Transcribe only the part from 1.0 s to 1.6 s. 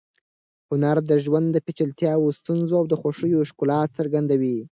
د ژوند د